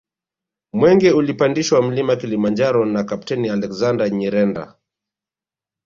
Mwenge 0.73 1.11
ulipandishwa 1.11 1.81
Mlima 1.81 2.15
Kilimanjaro 2.15 2.85
na 2.85 3.03
Kapteni 3.03 3.49
Alexander 3.49 4.09
Nyirenda 4.11 4.75